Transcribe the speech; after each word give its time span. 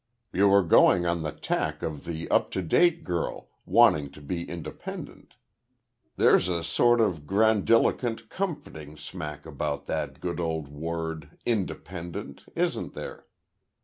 You 0.33 0.51
are 0.51 0.63
going 0.63 1.05
on 1.05 1.21
the 1.21 1.31
tack 1.31 1.83
of 1.83 2.05
the 2.05 2.27
up 2.31 2.49
to 2.53 2.63
date 2.63 3.03
girl, 3.03 3.49
wanting 3.67 4.09
to 4.13 4.19
be 4.19 4.49
independent. 4.49 5.35
There's 6.15 6.49
a 6.49 6.63
sort 6.63 6.99
of 6.99 7.27
grandiloquent, 7.27 8.27
comforting 8.27 8.97
smack 8.97 9.45
about 9.45 9.85
that 9.85 10.19
good 10.19 10.39
old 10.39 10.69
word 10.69 11.37
`independent,' 11.45 12.49
isn't 12.55 12.95
there? 12.95 13.27